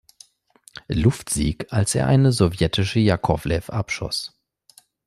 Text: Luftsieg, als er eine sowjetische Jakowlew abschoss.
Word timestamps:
Luftsieg, 0.87 1.71
als 1.71 1.93
er 1.93 2.07
eine 2.07 2.31
sowjetische 2.31 2.97
Jakowlew 2.99 3.67
abschoss. 3.67 4.33